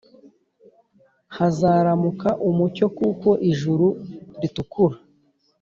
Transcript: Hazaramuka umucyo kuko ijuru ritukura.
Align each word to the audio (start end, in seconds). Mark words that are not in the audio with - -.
Hazaramuka 1.37 2.29
umucyo 2.49 2.87
kuko 2.97 3.29
ijuru 3.51 3.87
ritukura. 4.41 4.97